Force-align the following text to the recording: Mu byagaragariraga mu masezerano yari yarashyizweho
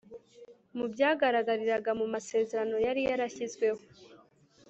Mu 0.77 0.85
byagaragariraga 0.93 1.91
mu 1.99 2.05
masezerano 2.13 2.75
yari 2.85 3.01
yarashyizweho 3.09 3.81